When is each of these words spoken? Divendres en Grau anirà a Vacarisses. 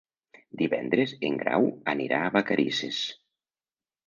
Divendres 0.61 1.13
en 1.29 1.37
Grau 1.41 1.67
anirà 1.93 2.23
a 2.29 2.33
Vacarisses. 2.39 3.05